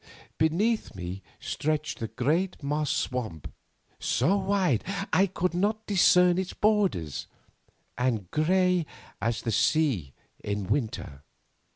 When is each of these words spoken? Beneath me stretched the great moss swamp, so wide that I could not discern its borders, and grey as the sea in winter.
Beneath 0.39 0.95
me 0.95 1.21
stretched 1.39 1.99
the 1.99 2.07
great 2.07 2.63
moss 2.63 2.89
swamp, 2.89 3.53
so 3.99 4.35
wide 4.35 4.79
that 4.87 5.09
I 5.13 5.27
could 5.27 5.53
not 5.53 5.85
discern 5.85 6.39
its 6.39 6.53
borders, 6.55 7.27
and 7.99 8.31
grey 8.31 8.87
as 9.21 9.43
the 9.43 9.51
sea 9.51 10.13
in 10.43 10.65
winter. 10.65 11.21